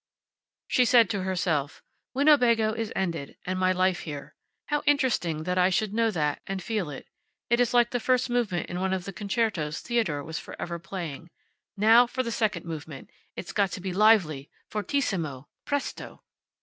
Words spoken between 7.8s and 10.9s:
the first movement in one of the concertos Theodore was forever